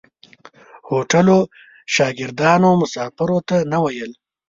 هوټلو 0.89 1.37
شاګردانو 1.93 2.69
مسافرو 2.81 3.37
ته 3.47 3.55
نه 3.71 3.77
ویل. 3.83 4.11